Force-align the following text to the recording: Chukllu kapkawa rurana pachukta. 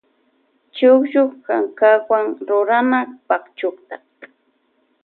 Chukllu 0.75 1.23
kapkawa 1.45 2.19
rurana 2.47 2.99
pachukta. 3.27 3.95